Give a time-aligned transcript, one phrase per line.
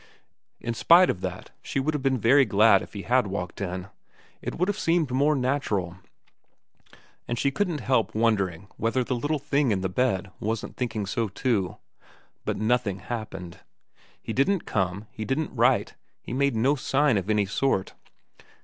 [0.59, 3.85] In spite of that, she would have been very glad if he had walked in,
[4.41, 5.97] it would have seemed more natural;
[7.27, 11.27] and she couldn't help wondering whether the little thing in the bed wasn't thinking so
[11.27, 11.77] too.
[12.45, 13.59] But nothing happened.
[14.19, 15.93] He didn't come, he didn't write,
[16.23, 17.93] he made no sign of any sort.